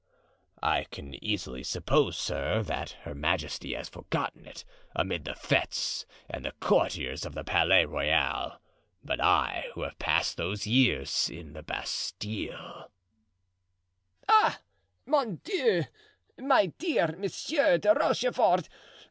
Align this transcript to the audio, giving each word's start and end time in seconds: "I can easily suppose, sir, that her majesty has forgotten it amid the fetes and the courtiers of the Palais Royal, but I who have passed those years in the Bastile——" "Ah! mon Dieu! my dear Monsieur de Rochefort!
"I 0.63 0.85
can 0.85 1.23
easily 1.23 1.61
suppose, 1.63 2.17
sir, 2.17 2.63
that 2.63 2.95
her 3.03 3.13
majesty 3.13 3.75
has 3.75 3.87
forgotten 3.87 4.47
it 4.47 4.65
amid 4.95 5.25
the 5.25 5.35
fetes 5.35 6.07
and 6.27 6.43
the 6.43 6.53
courtiers 6.53 7.23
of 7.23 7.35
the 7.35 7.43
Palais 7.43 7.85
Royal, 7.85 8.59
but 9.03 9.21
I 9.21 9.67
who 9.75 9.81
have 9.83 9.99
passed 9.99 10.37
those 10.37 10.65
years 10.65 11.29
in 11.29 11.53
the 11.53 11.61
Bastile——" 11.61 12.89
"Ah! 14.27 14.59
mon 15.05 15.35
Dieu! 15.43 15.83
my 16.39 16.65
dear 16.79 17.15
Monsieur 17.15 17.77
de 17.77 17.93
Rochefort! 17.93 18.69